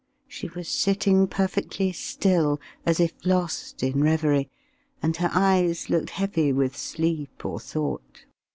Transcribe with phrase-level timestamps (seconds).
[0.27, 4.49] She was sitting perfectly still, as if lost in reverie,
[4.99, 8.25] and her eyes looked heavy with sleep or thought.